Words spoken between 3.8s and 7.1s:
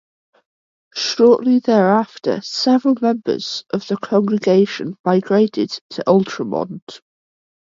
the congregation migrated to Altamont.